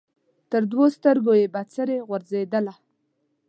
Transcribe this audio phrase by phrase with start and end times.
[0.51, 2.73] تر دوو سترګو یې بڅري غورځېدله